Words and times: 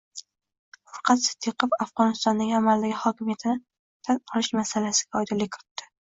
Furqat 0.91 1.19
Siddiqov 1.25 1.75
Afg‘onistonning 1.85 2.53
amaldagi 2.59 2.95
hokimiyatini 3.01 3.61
tan 4.09 4.17
olish 4.39 4.49
masalasiga 4.61 5.21
oydinlik 5.21 5.53
kiritdi 5.59 5.87